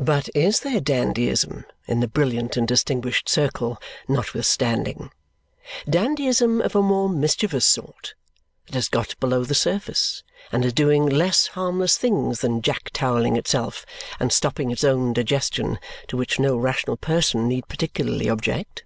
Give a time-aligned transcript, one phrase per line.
[0.00, 5.12] But is there dandyism in the brilliant and distinguished circle notwithstanding,
[5.88, 8.14] dandyism of a more mischievous sort,
[8.66, 13.36] that has got below the surface and is doing less harmless things than jack towelling
[13.36, 13.86] itself
[14.18, 15.78] and stopping its own digestion,
[16.08, 18.82] to which no rational person need particularly object?